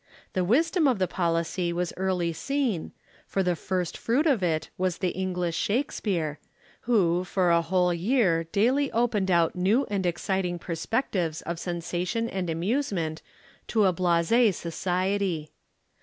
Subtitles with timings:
[0.33, 2.91] The wisdom of the policy was early seen,
[3.27, 6.39] for the first fruit of it was the English Shakespeare,
[6.89, 12.49] who for a whole year daily opened out new and exciting perspectives of sensation and
[12.49, 13.21] amusement
[13.67, 15.51] to a blasé Society.